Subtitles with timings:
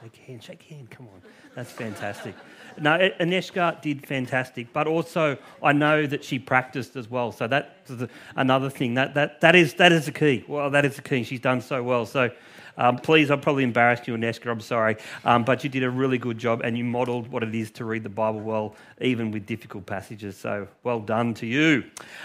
[0.00, 1.20] Shake hand, shake hand, come on.
[1.54, 2.34] That's fantastic.
[2.80, 7.30] No, Aneshka did fantastic, but also I know that she practiced as well.
[7.30, 7.92] So that's
[8.34, 8.94] another thing.
[8.94, 10.44] That, that, that, is, that is the key.
[10.48, 11.24] Well, that is the key.
[11.24, 12.06] She's done so well.
[12.06, 12.30] So
[12.78, 14.50] um, please, I probably embarrassed you, Aneshka.
[14.50, 14.96] I'm sorry.
[15.26, 17.84] Um, but you did a really good job and you modeled what it is to
[17.84, 20.38] read the Bible well, even with difficult passages.
[20.38, 21.84] So well done to you.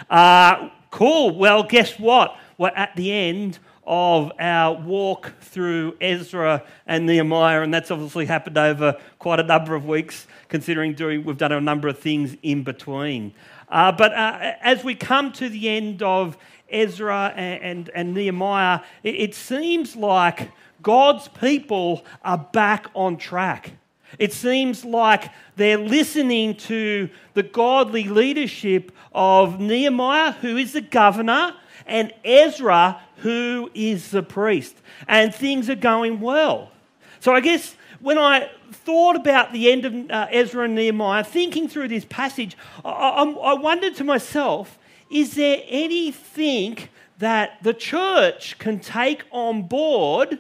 [0.10, 1.38] Uh, cool.
[1.38, 2.38] Well, guess what?
[2.58, 8.58] We're at the end of our walk through Ezra and Nehemiah, and that's obviously happened
[8.58, 12.64] over quite a number of weeks, considering doing, we've done a number of things in
[12.64, 13.34] between.
[13.70, 16.38] Uh, but uh, as we come to the end of
[16.70, 23.72] Ezra and, and, and Nehemiah, it, it seems like God's people are back on track.
[24.20, 31.54] It seems like they're listening to the godly leadership of Nehemiah, who is the governor,
[31.86, 34.76] and Ezra, who is the priest.
[35.08, 36.72] And things are going well.
[37.20, 41.68] So I guess when I thought about the end of uh, Ezra and Nehemiah, thinking
[41.68, 44.78] through this passage, I, I, I wondered to myself
[45.10, 46.78] is there anything
[47.20, 50.40] that the church can take on board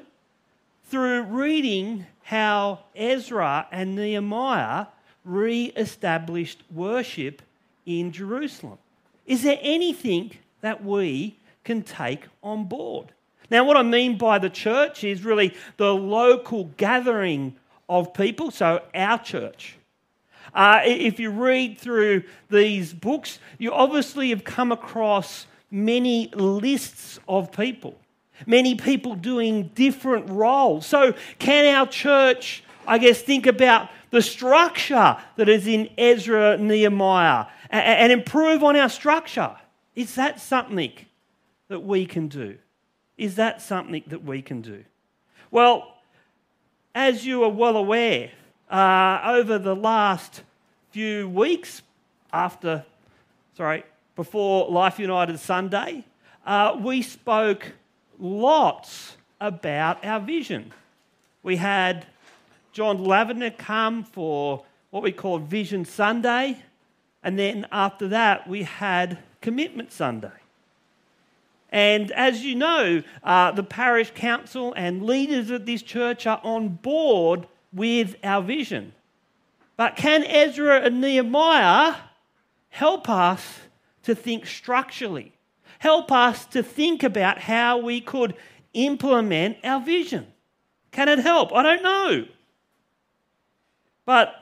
[0.90, 4.88] through reading how Ezra and Nehemiah
[5.24, 7.42] re established worship
[7.86, 8.78] in Jerusalem?
[9.26, 13.12] Is there anything that we can take on board.
[13.50, 17.56] Now, what I mean by the church is really the local gathering
[17.88, 19.78] of people, so our church.
[20.54, 27.52] Uh, if you read through these books, you obviously have come across many lists of
[27.52, 27.98] people,
[28.46, 30.86] many people doing different roles.
[30.86, 37.46] So, can our church, I guess, think about the structure that is in Ezra, Nehemiah,
[37.70, 39.56] and improve on our structure?
[39.98, 40.92] Is that something
[41.70, 42.60] that we can do?
[43.18, 44.84] Is that something that we can do?
[45.50, 45.92] Well,
[46.94, 48.30] as you are well aware,
[48.70, 50.44] uh, over the last
[50.92, 51.82] few weeks
[52.32, 52.86] after,
[53.56, 53.84] sorry,
[54.16, 56.06] before Life United Sunday,
[56.46, 57.72] uh, we spoke
[58.20, 60.72] lots about our vision.
[61.42, 62.06] We had
[62.72, 66.62] John Lavender come for what we call Vision Sunday,
[67.28, 70.32] and then after that, we had Commitment Sunday.
[71.70, 76.70] And as you know, uh, the parish council and leaders of this church are on
[76.70, 78.94] board with our vision.
[79.76, 81.96] But can Ezra and Nehemiah
[82.70, 83.60] help us
[84.04, 85.34] to think structurally?
[85.80, 88.36] Help us to think about how we could
[88.74, 90.28] implement our vision?
[90.92, 91.52] Can it help?
[91.52, 92.26] I don't know.
[94.06, 94.34] But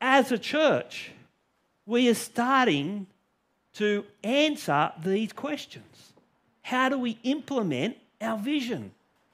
[0.00, 1.10] as a church,
[1.86, 3.06] we are starting
[3.74, 6.12] to answer these questions.
[6.62, 8.90] How do we implement our vision?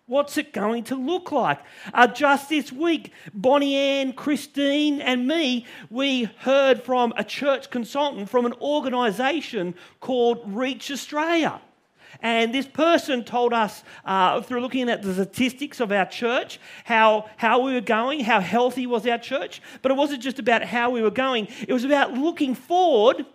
[0.06, 1.60] What's it going to look like?
[1.94, 8.28] Uh, just this week, Bonnie Ann, Christine, and me, we heard from a church consultant
[8.28, 11.60] from an organisation called Reach Australia.
[12.22, 17.28] And this person told us, uh, through looking at the statistics of our church, how,
[17.36, 19.60] how we were going, how healthy was our church.
[19.82, 23.26] But it wasn't just about how we were going, it was about looking forward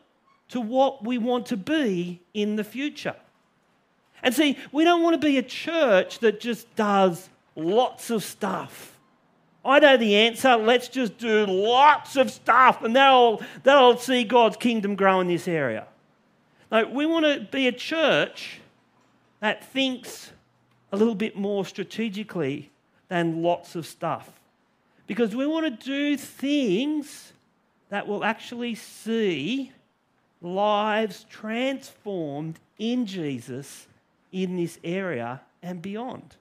[0.50, 3.16] to what we want to be in the future.
[4.24, 8.98] And see, we don't want to be a church that just does lots of stuff.
[9.66, 10.56] I know the answer.
[10.56, 15.46] Let's just do lots of stuff, and that'll, that'll see God's kingdom grow in this
[15.46, 15.88] area.
[16.72, 18.62] No, we want to be a church
[19.40, 20.32] that thinks
[20.92, 22.72] a little bit more strategically
[23.10, 24.30] than lots of stuff.
[25.06, 27.32] Because we want to do things
[27.90, 29.72] that will actually see
[30.42, 33.88] lives transformed in Jesus
[34.32, 36.36] in this area and beyond.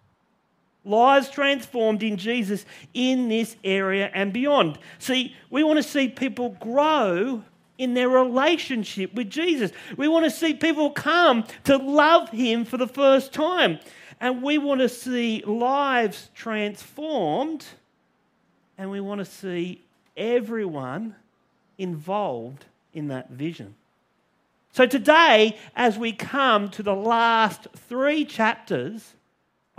[0.85, 2.65] Lives transformed in Jesus
[2.95, 4.79] in this area and beyond.
[4.99, 7.43] See, we want to see people grow
[7.79, 9.71] in their relationship with Jesus.
[9.97, 13.79] We want to see people come to love Him for the first time.
[14.21, 17.67] And we want to see lives transformed.
[18.79, 19.83] And we want to see
[20.17, 21.15] everyone
[21.79, 23.75] involved in that vision.
[24.73, 29.15] So today, as we come to the last three chapters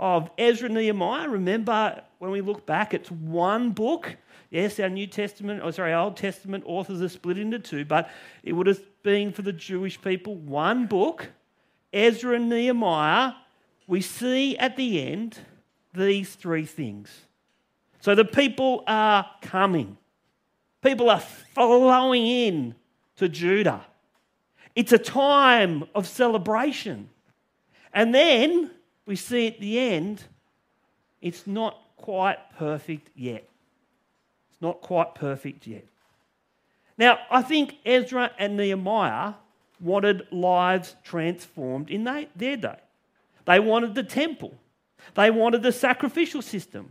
[0.00, 4.16] of Ezra Nehemiah, remember when we look back, it's one book.
[4.50, 8.10] Yes, our New Testament, or oh, sorry, Old Testament authors are split into two, but
[8.42, 11.28] it would have been for the Jewish people one book,
[11.92, 13.32] Ezra and Nehemiah.
[13.86, 15.38] We see at the end
[15.94, 17.10] these three things.
[18.00, 19.98] So the people are coming,
[20.82, 22.74] people are flowing in
[23.16, 23.84] to Judah.
[24.74, 27.10] It's a time of celebration.
[27.92, 28.70] And then
[29.06, 30.22] we see at the end,
[31.20, 33.48] it's not quite perfect yet.
[34.58, 35.84] It's not quite perfect yet.
[36.96, 39.34] Now, I think Ezra and Nehemiah
[39.80, 42.80] wanted lives transformed in their day.
[43.44, 44.58] They wanted the temple,
[45.14, 46.90] they wanted the sacrificial system,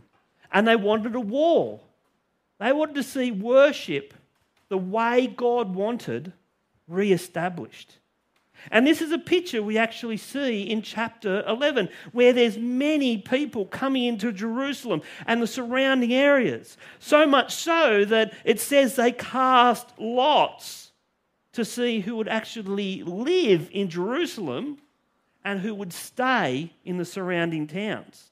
[0.50, 1.84] and they wanted a wall.
[2.58, 4.14] They wanted to see worship
[4.70, 6.32] the way God wanted
[6.86, 7.98] re established.
[8.70, 13.66] And this is a picture we actually see in chapter 11, where there's many people
[13.66, 16.76] coming into Jerusalem and the surrounding areas.
[16.98, 20.92] So much so that it says they cast lots
[21.52, 24.78] to see who would actually live in Jerusalem
[25.44, 28.30] and who would stay in the surrounding towns.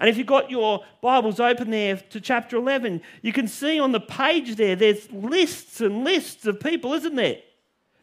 [0.00, 3.92] And if you've got your Bibles open there to chapter 11, you can see on
[3.92, 7.36] the page there, there's lists and lists of people, isn't there?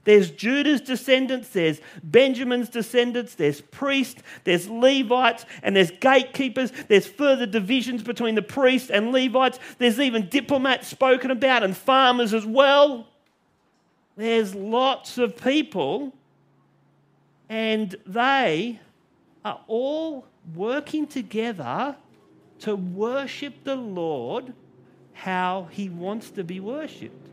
[0.06, 6.72] There's Judah's descendants, there's Benjamin's descendants, there's priests, there's Levites, and there's gatekeepers.
[6.88, 9.60] There's further divisions between the priests and Levites.
[9.78, 13.08] There's even diplomats spoken about and farmers as well.
[14.16, 16.14] There's lots of people,
[17.48, 18.80] and they
[19.44, 20.26] are all
[20.56, 21.96] working together
[22.60, 24.54] to worship the Lord
[25.14, 27.29] how he wants to be worshipped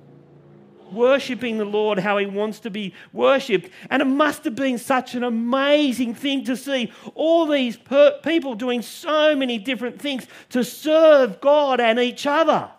[0.92, 3.70] worshipping the Lord how He wants to be worshipped.
[3.90, 8.54] And it must have been such an amazing thing to see all these per- people
[8.54, 12.70] doing so many different things to serve God and each other.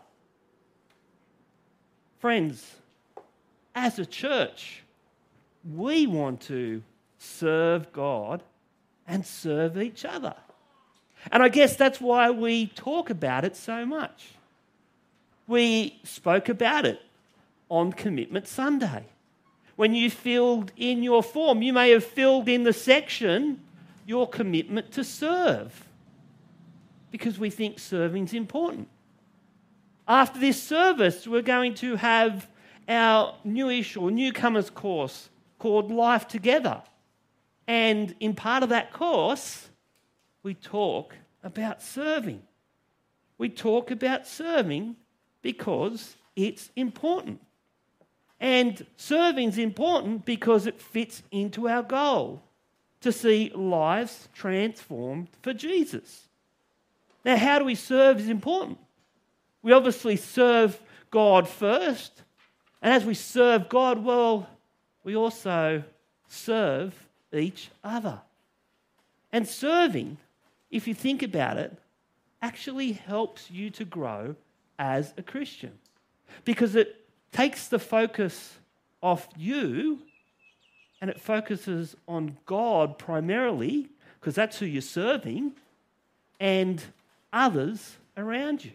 [2.19, 2.75] Friends,
[3.75, 4.83] as a church,
[5.75, 6.81] we want to
[7.19, 8.43] serve God
[9.07, 10.35] and serve each other.
[11.31, 14.29] And I guess that's why we talk about it so much.
[15.47, 17.01] We spoke about it
[17.69, 19.05] on Commitment Sunday.
[19.75, 23.61] When you filled in your form, you may have filled in the section
[24.05, 25.87] your commitment to serve
[27.11, 28.87] because we think serving's important.
[30.07, 32.47] After this service, we're going to have
[32.87, 35.29] our newish or newcomers course
[35.59, 36.81] called Life Together.
[37.67, 39.69] And in part of that course,
[40.43, 42.41] we talk about serving.
[43.37, 44.95] We talk about serving
[45.41, 47.41] because it's important.
[48.39, 52.43] And serving is important because it fits into our goal
[53.01, 56.27] to see lives transformed for Jesus.
[57.25, 58.77] Now, how do we serve is important.
[59.61, 60.79] We obviously serve
[61.11, 62.23] God first.
[62.81, 64.47] And as we serve God, well,
[65.03, 65.83] we also
[66.27, 66.93] serve
[67.33, 68.21] each other.
[69.31, 70.17] And serving,
[70.69, 71.77] if you think about it,
[72.41, 74.35] actually helps you to grow
[74.77, 75.71] as a Christian
[76.45, 78.55] because it takes the focus
[79.01, 79.99] off you
[80.99, 83.89] and it focuses on God primarily,
[84.19, 85.53] because that's who you're serving,
[86.39, 86.83] and
[87.31, 88.71] others around you.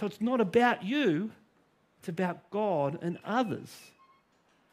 [0.00, 1.30] So it's not about you,
[1.98, 3.74] it's about God and others.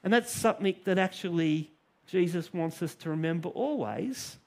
[0.04, 1.69] And that's something that actually
[2.07, 4.38] Jesus wants us to remember always,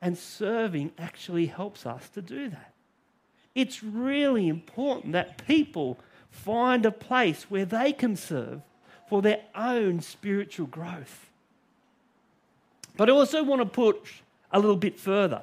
[0.00, 2.72] and serving actually helps us to do that.
[3.54, 5.98] It's really important that people
[6.34, 8.60] find a place where they can serve
[9.08, 11.30] for their own spiritual growth.
[12.96, 14.20] But I also want to push
[14.50, 15.42] a little bit further.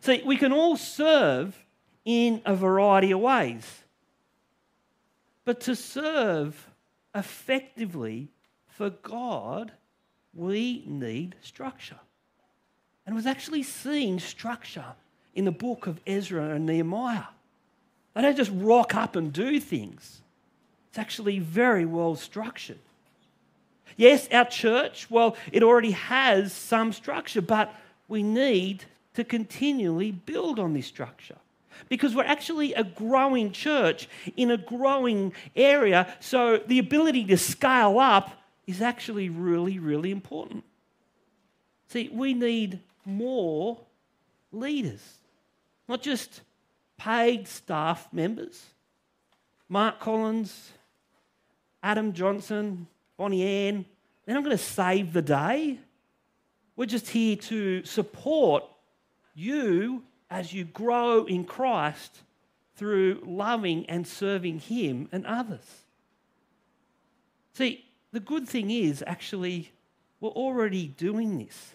[0.00, 1.58] See, we can all serve
[2.04, 3.82] in a variety of ways.
[5.44, 6.68] But to serve
[7.14, 8.28] effectively
[8.68, 9.72] for God,
[10.34, 12.00] we need structure.
[13.06, 14.94] And was actually seeing structure
[15.34, 17.24] in the book of Ezra and Nehemiah.
[18.14, 20.20] They don't just rock up and do things,
[20.90, 22.78] it's actually very well structured.
[23.96, 27.74] Yes, our church, well, it already has some structure, but
[28.08, 31.36] we need to continually build on this structure
[31.88, 36.14] because we're actually a growing church in a growing area.
[36.20, 38.32] So the ability to scale up
[38.66, 40.64] is actually really, really important.
[41.88, 43.78] See, we need more
[44.52, 45.02] leaders,
[45.88, 46.40] not just
[47.02, 48.64] paid staff members.
[49.68, 50.70] Mark Collins,
[51.82, 53.84] Adam Johnson, Bonnie Ann,
[54.24, 55.80] they're not going to save the day.
[56.76, 58.64] We're just here to support
[59.34, 62.18] you as you grow in Christ
[62.76, 65.84] through loving and serving Him and others.
[67.54, 69.72] See, the good thing is actually
[70.20, 71.72] we're already doing this.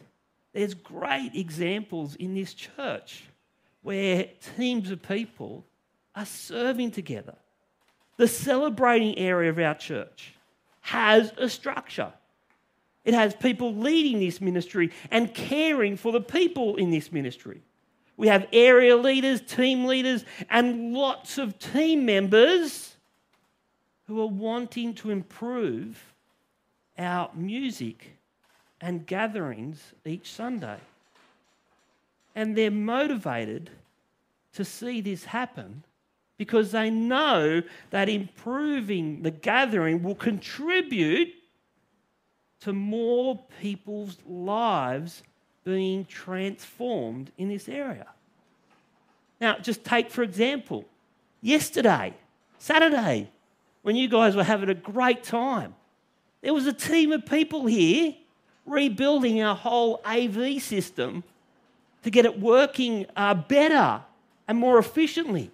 [0.53, 3.23] There's great examples in this church
[3.87, 4.25] where
[4.57, 5.65] teams of people
[6.13, 7.35] are serving together.
[8.17, 10.33] The celebrating area of our church
[10.81, 12.11] has a structure.
[13.05, 17.61] It has people leading this ministry and caring for the people in this ministry.
[18.17, 22.97] We have area leaders, team leaders, and lots of team members
[24.07, 26.13] who are wanting to improve
[26.97, 28.17] our music
[28.81, 30.79] and gatherings each Sunday.
[32.37, 33.71] And they're motivated
[34.53, 35.83] to see this happen
[36.37, 41.33] because they know that improving the gathering will contribute
[42.59, 45.23] to more people's lives
[45.63, 48.05] being transformed in this area.
[49.41, 50.85] Now, just take for example,
[51.41, 52.13] yesterday,
[52.59, 53.31] Saturday,
[53.81, 55.73] when you guys were having a great time,
[56.41, 58.13] there was a team of people here
[58.63, 61.23] rebuilding our whole AV system
[62.03, 64.01] to get it working uh, better
[64.47, 65.51] and more efficiently.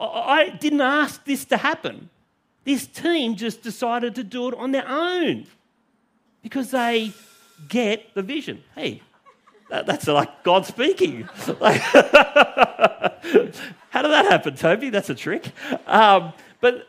[0.00, 2.10] I didn't ask this to happen.
[2.64, 5.46] This team just decided to do it on their own
[6.42, 7.12] because they
[7.68, 8.62] get the vision.
[8.74, 9.02] Hey,
[9.68, 11.22] that's like God speaking.
[11.22, 11.62] how
[14.02, 14.90] did that happen, Toby?
[14.90, 15.50] That's a trick.
[15.86, 16.88] Um, but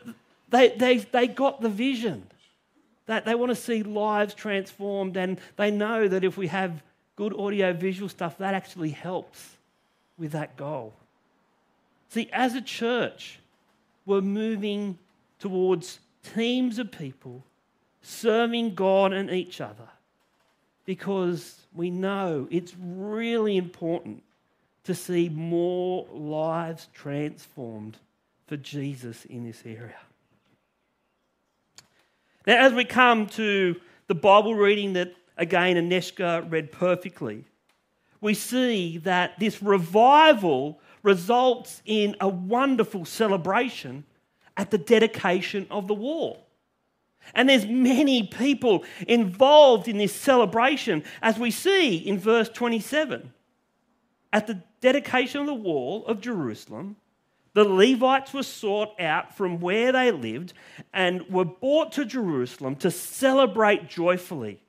[0.50, 2.26] they, they, they got the vision
[3.06, 6.82] that they want to see lives transformed, and they know that if we have
[7.20, 9.58] good audio visual stuff, that actually helps
[10.16, 10.94] with that goal.
[12.08, 13.40] See, as a church,
[14.06, 14.96] we're moving
[15.38, 15.98] towards
[16.34, 17.44] teams of people
[18.00, 19.90] serving God and each other
[20.86, 24.22] because we know it's really important
[24.84, 27.98] to see more lives transformed
[28.46, 30.00] for Jesus in this area.
[32.46, 37.44] Now, as we come to the Bible reading that again Aneshka read perfectly,
[38.20, 44.04] we see that this revival results in a wonderful celebration
[44.56, 46.46] at the dedication of the wall.
[47.34, 53.32] And there's many people involved in this celebration, as we see in verse 27.
[54.32, 56.96] At the dedication of the wall of Jerusalem,
[57.52, 60.52] the Levites were sought out from where they lived
[60.92, 64.60] and were brought to Jerusalem to celebrate joyfully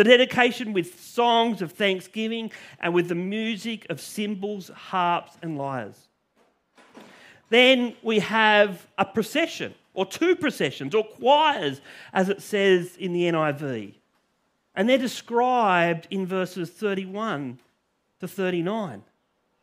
[0.00, 6.08] the dedication with songs of thanksgiving and with the music of cymbals, harps, and lyres.
[7.50, 11.82] Then we have a procession, or two processions, or choirs,
[12.14, 13.92] as it says in the NIV.
[14.74, 17.58] And they're described in verses 31
[18.20, 19.02] to 39.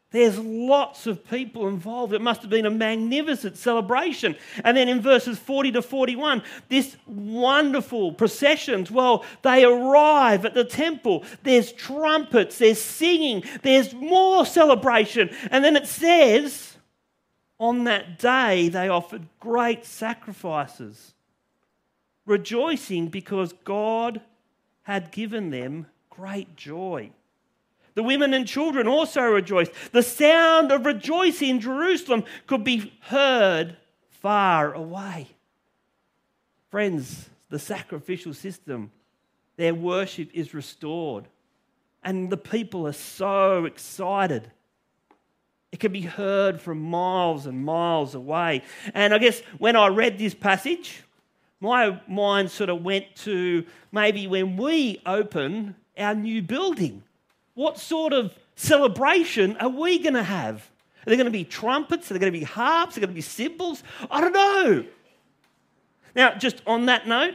[0.10, 2.14] There's lots of people involved.
[2.14, 4.38] It must have been a magnificent celebration.
[4.64, 10.64] And then in verses 40 to 41, this wonderful processions, well, they arrive at the
[10.64, 11.26] temple.
[11.44, 15.30] There's trumpets, there's singing, there's more celebration.
[15.52, 16.78] And then it says,
[17.60, 21.16] on that day, they offered great sacrifices,
[22.26, 24.22] rejoicing because God
[24.84, 27.12] had given them great joy.
[27.98, 29.72] The women and children also rejoiced.
[29.92, 33.76] The sound of rejoicing in Jerusalem could be heard
[34.22, 35.30] far away.
[36.70, 38.92] Friends, the sacrificial system,
[39.56, 41.26] their worship is restored.
[42.04, 44.52] And the people are so excited.
[45.72, 48.62] It can be heard from miles and miles away.
[48.94, 51.02] And I guess when I read this passage,
[51.60, 57.02] my mind sort of went to maybe when we open our new building.
[57.58, 60.58] What sort of celebration are we going to have?
[60.58, 62.12] Are there going to be trumpets?
[62.12, 62.96] Are there going to be harps?
[62.96, 63.82] Are there going to be cymbals?
[64.12, 64.86] I don't know.
[66.16, 67.34] Now, just on that note,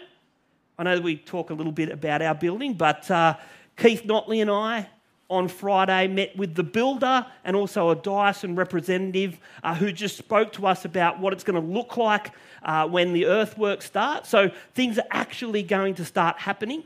[0.79, 3.37] I know we talk a little bit about our building, but uh,
[3.77, 4.89] Keith Notley and I
[5.29, 10.53] on Friday met with the builder and also a Dyson representative uh, who just spoke
[10.53, 12.31] to us about what it's going to look like
[12.63, 14.29] uh, when the earthwork starts.
[14.29, 16.85] So things are actually going to start happening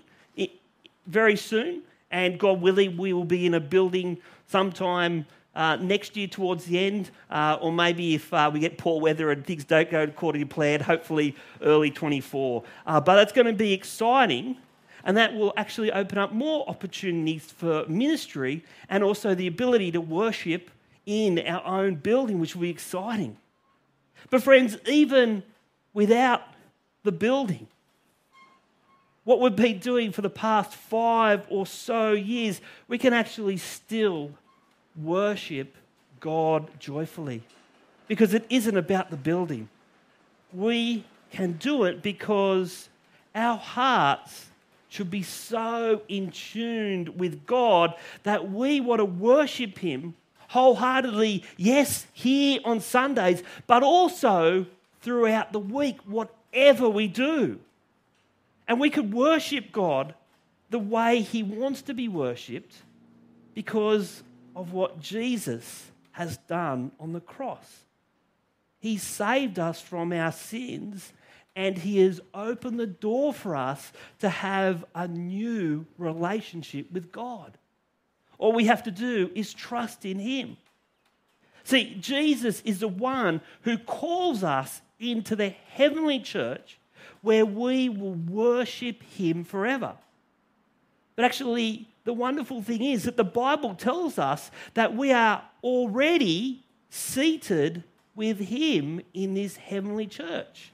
[1.06, 6.28] very soon and God willing, we will be in a building sometime uh, next year
[6.28, 9.90] towards the end, uh, or maybe if uh, we get poor weather and things don't
[9.90, 12.62] go according to plan, hopefully early 24.
[12.86, 14.56] Uh, but it's going to be exciting,
[15.02, 20.00] and that will actually open up more opportunities for ministry and also the ability to
[20.00, 20.70] worship
[21.06, 23.36] in our own building, which will be exciting.
[24.28, 25.42] But, friends, even
[25.94, 26.42] without
[27.04, 27.68] the building,
[29.26, 34.30] what we've been doing for the past five or so years, we can actually still
[35.02, 35.74] worship
[36.20, 37.42] God joyfully
[38.06, 39.68] because it isn't about the building.
[40.52, 42.88] We can do it because
[43.34, 44.46] our hearts
[44.88, 50.14] should be so in tune with God that we want to worship Him
[50.50, 54.66] wholeheartedly, yes, here on Sundays, but also
[55.00, 57.58] throughout the week, whatever we do.
[58.68, 60.14] And we could worship God
[60.70, 62.74] the way He wants to be worshipped
[63.54, 64.22] because
[64.54, 67.84] of what Jesus has done on the cross.
[68.78, 71.12] He saved us from our sins
[71.54, 77.56] and He has opened the door for us to have a new relationship with God.
[78.38, 80.56] All we have to do is trust in Him.
[81.64, 86.78] See, Jesus is the one who calls us into the heavenly church
[87.26, 89.94] where we will worship Him forever.
[91.16, 96.62] But actually, the wonderful thing is that the Bible tells us that we are already
[96.88, 97.82] seated
[98.14, 100.70] with Him in this heavenly church.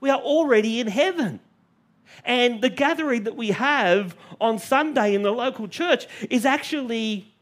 [0.00, 1.40] We are already in heaven.
[2.22, 7.32] And the gathering that we have on Sunday in the local church is actually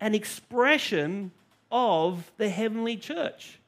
[0.00, 1.30] an expression
[1.70, 3.60] of the heavenly church.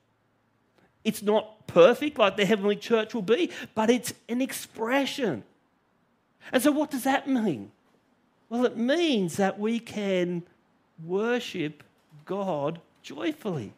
[1.04, 5.44] It's not perfect like the heavenly church will be, but it's an expression.
[6.50, 7.70] And so, what does that mean?
[8.49, 10.42] Well, it means that we can
[11.04, 11.82] worship
[12.25, 13.73] God joyfully.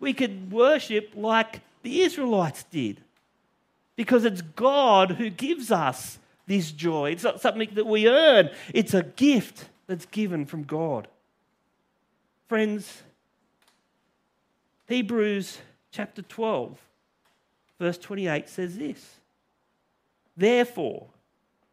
[0.00, 3.00] We could worship like the Israelites did
[3.96, 7.10] because it's God who gives us this joy.
[7.10, 11.08] It's not something that we earn, it's a gift that's given from God.
[12.48, 13.02] Friends,
[14.88, 15.58] Hebrews
[15.96, 16.78] chapter 12,
[17.80, 19.16] verse 28 says this
[20.36, 21.06] Therefore,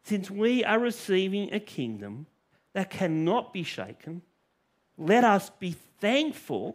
[0.02, 2.24] since we are receiving a kingdom
[2.72, 4.22] that cannot be shaken,
[4.96, 6.74] let us be thankful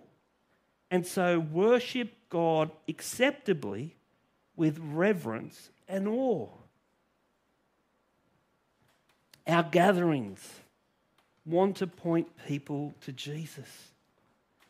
[0.91, 3.96] and so worship God acceptably
[4.56, 6.50] with reverence and awe.
[9.48, 10.60] Our gatherings
[11.48, 13.89] want to point people to Jesus.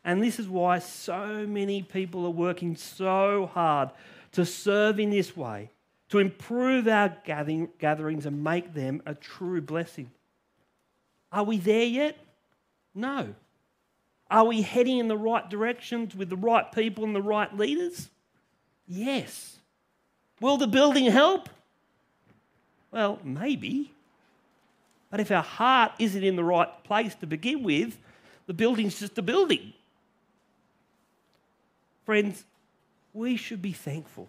[0.04, 3.90] And this is why so many people are working so hard
[4.32, 5.70] to serve in this way,
[6.08, 7.14] to improve our
[7.78, 10.10] gatherings and make them a true blessing.
[11.32, 12.16] Are we there yet?
[12.94, 13.34] No.
[14.30, 18.08] Are we heading in the right directions with the right people and the right leaders?
[18.86, 19.58] Yes.
[20.40, 21.48] Will the building help?
[22.90, 23.92] Well, maybe.
[25.10, 27.98] But if our heart isn't in the right place to begin with,
[28.46, 29.74] the building's just a building.
[32.10, 32.44] Friends,
[33.12, 34.28] we should be thankful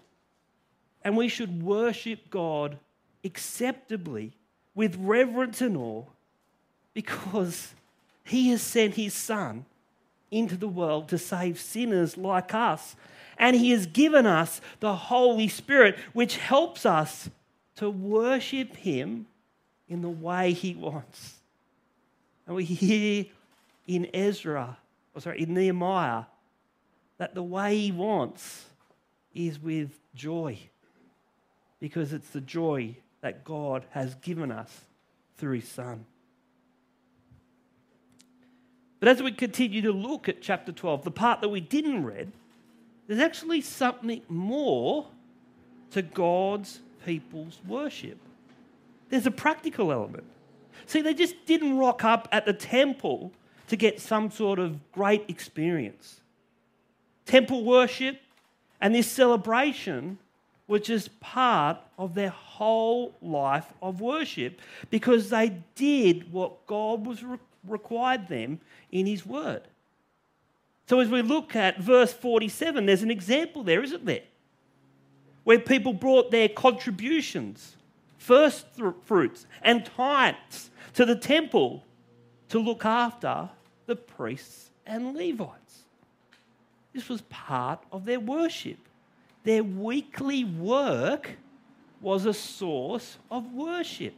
[1.03, 2.77] and we should worship God
[3.23, 4.33] acceptably
[4.75, 6.03] with reverence and awe
[6.93, 7.73] because
[8.23, 9.65] He has sent His Son
[10.29, 12.95] into the world to save sinners like us
[13.39, 17.31] and He has given us the Holy Spirit, which helps us
[17.77, 19.25] to worship Him
[19.89, 21.39] in the way He wants.
[22.45, 23.25] And we hear
[23.87, 24.77] in Ezra,
[25.15, 26.25] or sorry, in Nehemiah,
[27.21, 28.65] that the way He wants
[29.31, 30.57] is with joy,
[31.79, 34.75] because it's the joy that God has given us
[35.37, 36.03] through His Son.
[38.99, 42.31] But as we continue to look at chapter 12, the part that we didn't read,
[43.05, 45.05] there's actually something more
[45.91, 48.17] to God's people's worship.
[49.09, 50.25] There's a practical element.
[50.87, 53.31] See, they just didn't rock up at the temple
[53.67, 56.21] to get some sort of great experience.
[57.25, 58.19] Temple worship
[58.79, 60.17] and this celebration
[60.67, 67.23] were just part of their whole life of worship because they did what God was
[67.23, 68.59] re- required them
[68.91, 69.63] in His Word.
[70.87, 74.23] So, as we look at verse 47, there's an example there, isn't there?
[75.43, 77.75] Where people brought their contributions,
[78.17, 78.65] first
[79.03, 81.83] fruits, and tithes to the temple
[82.49, 83.49] to look after
[83.85, 85.83] the priests and Levites.
[86.93, 88.77] This was part of their worship.
[89.43, 91.37] Their weekly work
[92.01, 94.13] was a source of worship.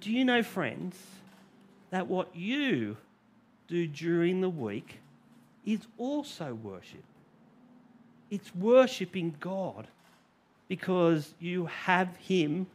[0.00, 0.96] Do you know, friends,
[1.90, 2.96] that what you
[3.68, 4.98] do during the week
[5.64, 7.04] is also worship.
[8.30, 9.86] It's worshiping God
[10.68, 12.66] because you have Him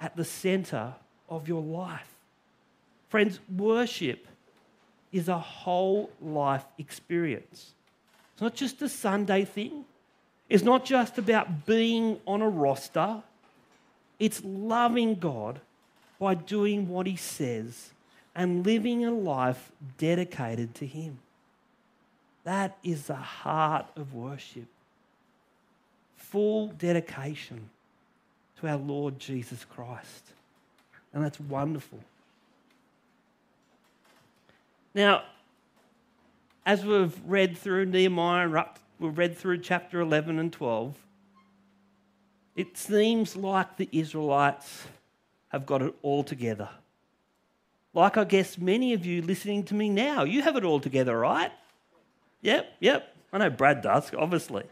[0.00, 0.94] at the center
[1.28, 2.12] of your life.
[3.08, 4.26] Friends, worship
[5.16, 7.72] is a whole life experience.
[8.32, 9.84] It's not just a Sunday thing,
[10.48, 13.22] it's not just about being on a roster.
[14.18, 15.60] It's loving God
[16.18, 17.90] by doing what He says
[18.34, 21.18] and living a life dedicated to Him.
[22.44, 24.66] That is the heart of worship.
[26.16, 27.68] Full dedication
[28.60, 30.32] to our Lord Jesus Christ.
[31.12, 31.98] And that's wonderful.
[34.96, 35.22] Now,
[36.64, 38.64] as we've read through Nehemiah,
[38.98, 40.96] we've read through chapter 11 and 12,
[42.56, 44.88] it seems like the Israelites
[45.50, 46.68] have got it all together
[47.96, 50.22] like I guess many of you listening to me now.
[50.22, 51.50] You have it all together, right?
[52.42, 53.16] Yep, yep.
[53.32, 54.64] I know Brad does, obviously.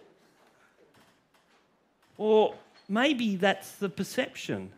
[2.19, 2.55] Or
[2.87, 4.71] maybe that's the perception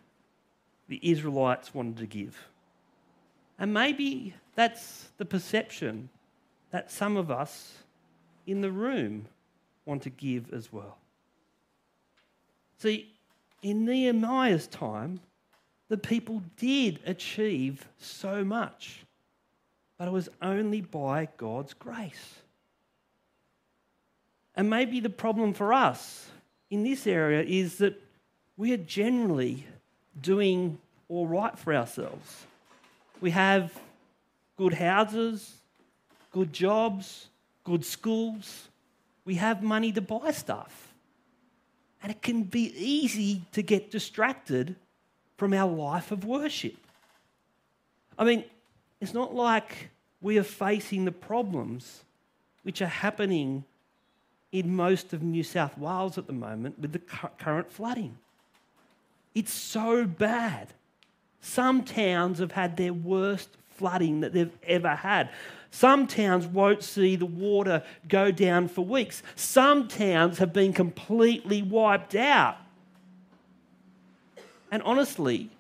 [0.89, 2.47] the Israelites wanted to give.
[3.59, 6.09] And maybe that's the perception
[6.71, 7.75] that some of us
[8.47, 9.27] in the room
[9.85, 10.99] want to give as well.
[12.79, 13.11] See,
[13.63, 15.21] in Nehemiah's time,
[15.89, 19.05] the people did achieve so much,
[19.99, 22.35] but it was only by God's grace.
[24.55, 26.29] And maybe the problem for us
[26.71, 28.01] in this area is that
[28.57, 29.67] we are generally
[30.21, 32.47] doing all right for ourselves.
[33.21, 33.73] We have
[34.57, 35.57] good houses,
[36.33, 37.29] good jobs,
[37.65, 38.69] good schools.
[39.25, 40.93] We have money to buy stuff.
[42.03, 44.77] And it can be easy to get distracted
[45.37, 46.77] from our life of worship.
[48.19, 48.45] I mean,
[49.01, 52.05] it's not like we are facing the problems
[52.63, 53.65] which are happening
[54.53, 58.17] in most of New South Wales at the moment with the current flooding.
[59.35, 60.69] It's so bad.
[61.41, 65.31] Some towns have had their worst flooding that they've ever had.
[65.71, 69.23] Some towns won't see the water go down for weeks.
[69.35, 72.57] Some towns have been completely wiped out.
[74.71, 75.51] And honestly,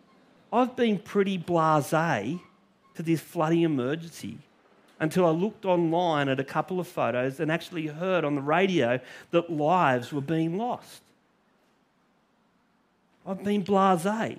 [0.52, 4.38] I've been pretty blase to this flooding emergency
[4.98, 8.98] until I looked online at a couple of photos and actually heard on the radio
[9.30, 11.02] that lives were being lost.
[13.26, 14.38] I've been blase.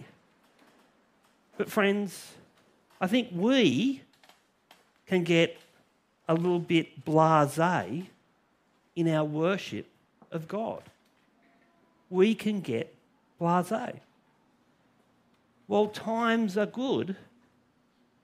[1.57, 2.33] But, friends,
[3.01, 4.01] I think we
[5.07, 5.57] can get
[6.29, 8.05] a little bit blase
[8.95, 9.87] in our worship
[10.31, 10.83] of God.
[12.09, 12.93] We can get
[13.39, 13.99] blase.
[15.65, 17.15] While times are good,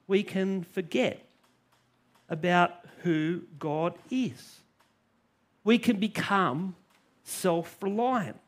[0.06, 1.20] we can forget
[2.28, 4.60] about who God is.
[5.64, 6.76] We can become
[7.24, 8.38] self reliant.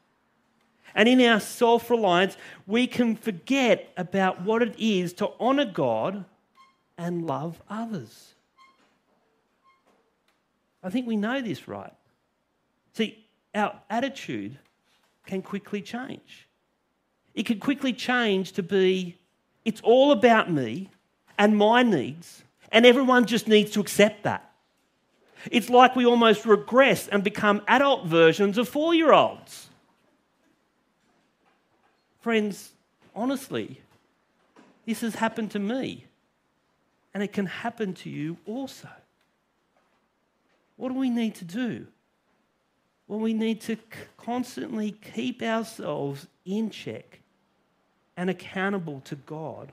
[0.97, 6.25] And in our self reliance, we can forget about what it is to honour God
[6.97, 8.35] and love others.
[10.83, 11.93] I think we know this, right?
[12.95, 14.59] See, our attitude
[15.27, 16.49] can quickly change.
[17.35, 19.19] It can quickly change to be,
[19.67, 20.89] it's all about me
[21.39, 24.51] and my needs, and everyone just needs to accept that.
[25.51, 29.66] It's like we almost regress and become adult versions of four year olds.
[32.27, 32.73] Friends,
[33.15, 33.81] honestly,
[34.85, 36.07] this has happened to me,
[37.15, 38.89] and it can happen to you also.
[40.75, 41.87] What do we need to do?
[43.07, 43.77] Well, we need to
[44.17, 47.21] constantly keep ourselves in check
[48.17, 49.71] and accountable to God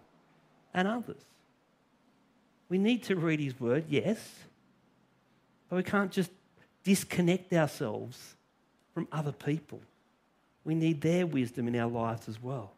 [0.75, 1.23] and others.
[2.69, 4.19] We need to read His Word, yes,
[5.71, 6.29] but we can't just
[6.83, 8.35] disconnect ourselves
[8.93, 9.81] from other people.
[10.65, 12.71] We need their wisdom in our lives as well.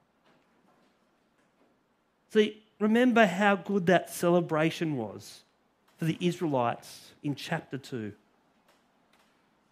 [2.33, 5.43] See, remember how good that celebration was
[5.97, 8.11] for the Israelites in chapter 2.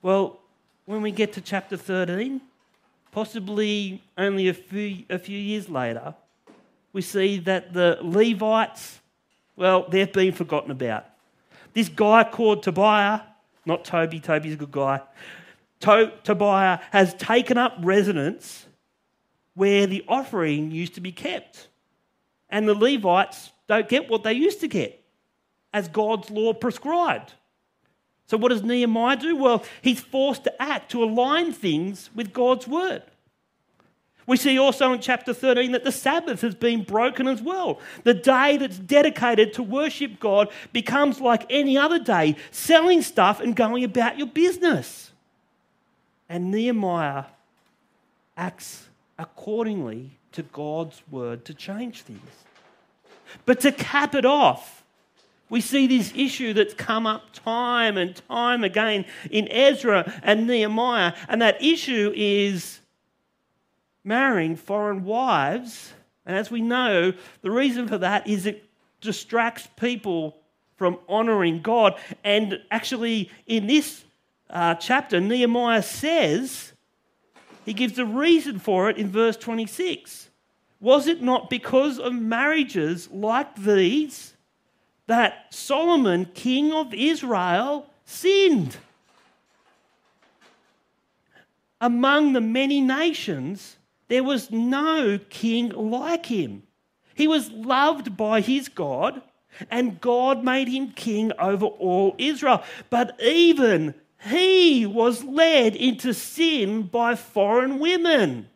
[0.01, 0.39] Well,
[0.85, 2.41] when we get to chapter 13,
[3.11, 6.13] possibly only a few, a few years later,
[6.91, 8.99] we see that the Levites,
[9.55, 11.05] well, they've been forgotten about.
[11.73, 13.21] This guy called Tobiah,
[13.65, 15.01] not Toby, Toby's a good guy,
[15.83, 18.65] Tobiah has taken up residence
[19.53, 21.67] where the offering used to be kept.
[22.49, 25.03] And the Levites don't get what they used to get,
[25.73, 27.33] as God's law prescribed.
[28.27, 29.35] So, what does Nehemiah do?
[29.35, 33.03] Well, he's forced to act to align things with God's word.
[34.25, 37.79] We see also in chapter 13 that the Sabbath has been broken as well.
[38.03, 43.55] The day that's dedicated to worship God becomes like any other day, selling stuff and
[43.55, 45.11] going about your business.
[46.33, 47.25] And Nehemiah
[48.35, 52.27] acts accordingly to God's word to change things.
[53.45, 54.83] But to cap it off,
[55.47, 61.13] we see this issue that's come up time and time again in Ezra and Nehemiah,
[61.29, 62.79] and that issue is
[64.03, 65.93] marrying foreign wives.
[66.25, 68.67] And as we know, the reason for that is it
[69.01, 70.37] distracts people
[70.77, 71.93] from honoring God.
[72.23, 74.03] And actually, in this
[74.53, 76.73] uh, chapter, Nehemiah says,
[77.65, 80.29] he gives a reason for it in verse 26.
[80.79, 84.33] Was it not because of marriages like these
[85.07, 88.77] that Solomon, king of Israel, sinned?
[91.81, 96.63] Among the many nations, there was no king like him.
[97.15, 99.21] He was loved by his God,
[99.71, 102.63] and God made him king over all Israel.
[102.89, 108.49] But even he was led into sin by foreign women.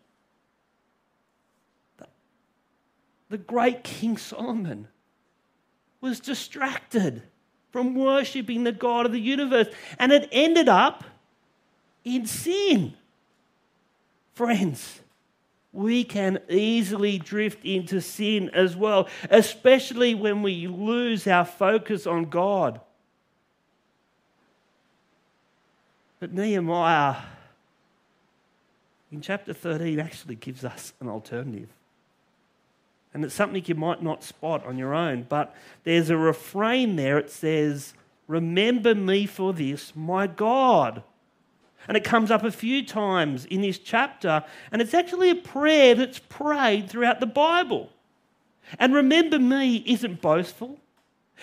[3.30, 4.88] The great King Solomon
[6.00, 7.24] was distracted
[7.72, 9.68] from worshipping the God of the universe,
[10.00, 11.04] and it ended up
[12.06, 12.94] in sin.
[14.34, 15.02] Friends,
[15.74, 22.30] we can easily drift into sin as well, especially when we lose our focus on
[22.30, 22.80] God.
[26.20, 27.18] But Nehemiah,
[29.12, 31.70] in chapter 13, actually gives us an alternative.
[33.14, 37.18] And it's something you might not spot on your own, but there's a refrain there.
[37.18, 37.94] It says,
[38.28, 41.04] Remember me for this, my God.
[41.88, 45.96] And it comes up a few times in this chapter, and it's actually a prayer
[45.96, 47.90] that's prayed throughout the Bible.
[48.78, 50.78] And remember me isn't boastful.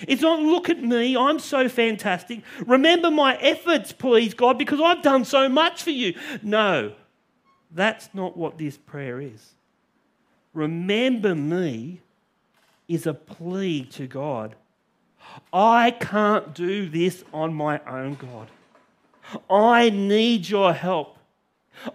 [0.00, 2.42] It's not, look at me, I'm so fantastic.
[2.66, 6.18] Remember my efforts, please, God, because I've done so much for you.
[6.42, 6.92] No,
[7.70, 9.54] that's not what this prayer is.
[10.52, 12.00] Remember me
[12.88, 14.56] is a plea to God.
[15.52, 18.48] I can't do this on my own, God.
[19.48, 21.18] I need your help.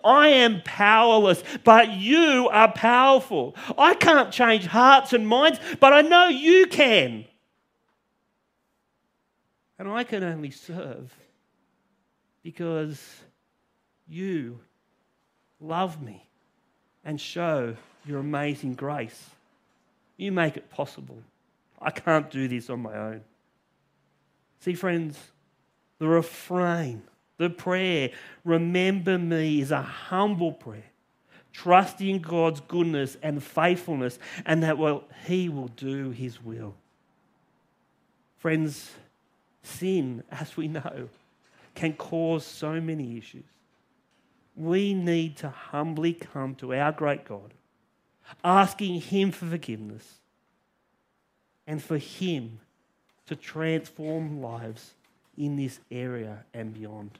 [0.04, 3.56] I am powerless, but you are powerful.
[3.78, 7.26] I can't change hearts and minds, but I know you can.
[9.80, 11.16] And I can only serve
[12.44, 13.02] because
[14.08, 14.60] you
[15.62, 16.28] love me
[17.06, 19.30] and show your amazing grace.
[20.18, 21.22] You make it possible.
[21.82, 23.22] I can't do this on my own.
[24.60, 25.18] See, friends,
[25.98, 27.04] the refrain,
[27.38, 28.12] the prayer,
[28.44, 30.92] remember me, is a humble prayer,
[31.54, 36.76] trusting God's goodness and faithfulness, and that well, He will do His will.
[38.40, 38.92] Friends,
[39.70, 41.10] sin, as we know,
[41.76, 43.46] can cause so many issues.
[44.56, 47.54] We need to humbly come to our great God,
[48.44, 50.20] asking Him for forgiveness
[51.66, 52.60] and for Him
[53.28, 54.94] to transform lives
[55.38, 57.20] in this area and beyond.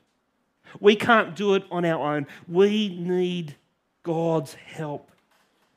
[0.80, 2.28] We can't do it on our own.
[2.48, 3.56] We need
[4.04, 5.12] God's help.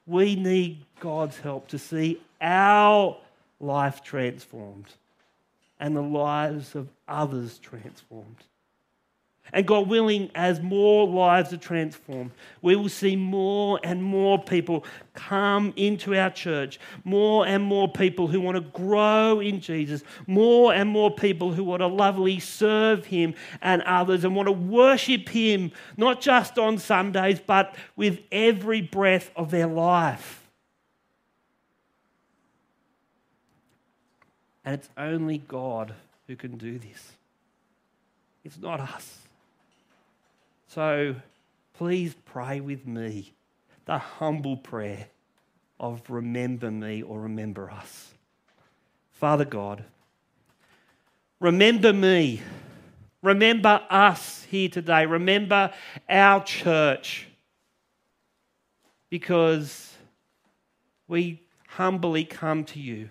[0.06, 3.16] We need God's help to see our
[3.60, 4.88] life transformed
[5.82, 8.44] and the lives of others transformed.
[9.52, 12.30] And God willing, as more lives are transformed,
[12.62, 18.28] we will see more and more people come into our church, more and more people
[18.28, 23.06] who want to grow in Jesus, more and more people who want to lovely serve
[23.06, 28.80] Him and others and want to worship Him, not just on Sundays, but with every
[28.80, 30.41] breath of their life.
[34.64, 35.94] And it's only God
[36.26, 37.12] who can do this.
[38.44, 39.18] It's not us.
[40.68, 41.16] So
[41.74, 43.32] please pray with me
[43.84, 45.06] the humble prayer
[45.78, 48.14] of remember me or remember us.
[49.10, 49.84] Father God,
[51.40, 52.40] remember me.
[53.20, 55.06] Remember us here today.
[55.06, 55.72] Remember
[56.08, 57.28] our church.
[59.10, 59.94] Because
[61.06, 63.10] we humbly come to you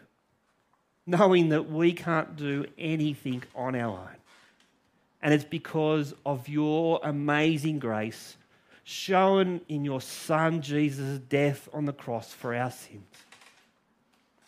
[1.05, 4.15] knowing that we can't do anything on our own.
[5.21, 8.37] And it's because of your amazing grace
[8.83, 13.05] shown in your Son Jesus' death on the cross for our sins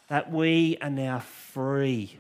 [0.08, 2.20] that we are now free.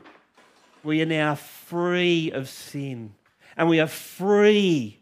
[0.83, 3.13] We are now free of sin.
[3.55, 4.99] And we are free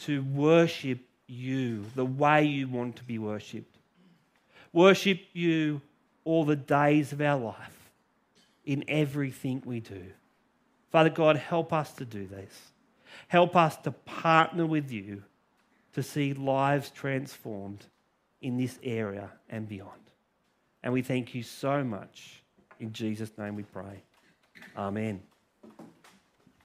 [0.00, 3.76] to worship you the way you want to be worshipped.
[4.72, 5.80] Worship you
[6.24, 7.79] all the days of our life
[8.70, 10.04] in everything we do.
[10.92, 12.54] Father God, help us to do this.
[13.26, 15.24] Help us to partner with you
[15.94, 17.84] to see lives transformed
[18.40, 19.90] in this area and beyond.
[20.84, 22.44] And we thank you so much.
[22.78, 24.04] In Jesus' name we pray.
[24.76, 25.20] Amen.